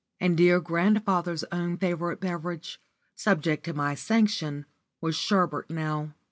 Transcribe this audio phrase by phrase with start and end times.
[0.19, 2.81] And dear grandfather's own favourite beverage,
[3.13, 4.65] subject to my sanction,
[4.99, 6.15] was sherbet now.